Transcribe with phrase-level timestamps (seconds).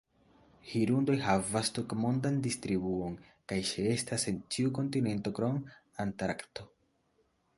[0.69, 3.19] Hirundoj havas tutmondan distribuon,
[3.53, 5.63] kaj ĉeestas en ĉiu kontinento krom
[6.07, 6.69] Antarkto.